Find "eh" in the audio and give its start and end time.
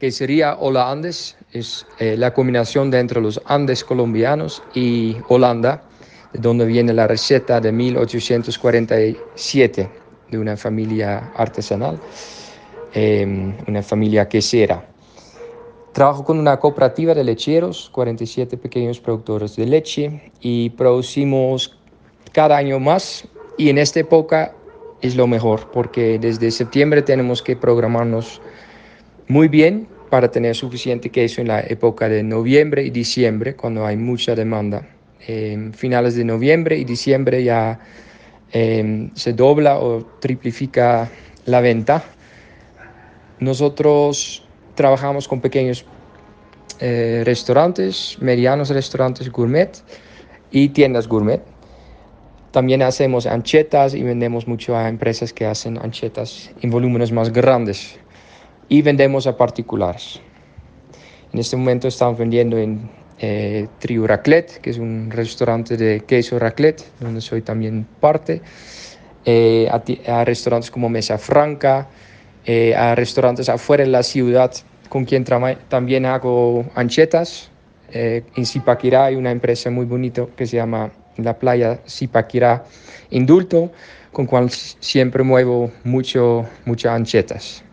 1.98-2.16, 46.80-47.22, 63.18-63.68, 69.26-69.68, 72.46-72.74, 77.92-78.22